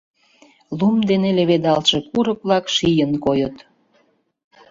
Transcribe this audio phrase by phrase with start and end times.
[0.77, 3.55] Лум дене леведалтше курык-влак шийын койыт.